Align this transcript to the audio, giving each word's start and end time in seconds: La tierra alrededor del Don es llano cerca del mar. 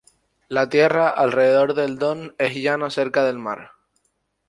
La 0.49 0.67
tierra 0.67 1.09
alrededor 1.09 1.75
del 1.75 1.99
Don 1.99 2.33
es 2.39 2.55
llano 2.55 2.89
cerca 2.89 3.23
del 3.23 3.37
mar. 3.37 3.73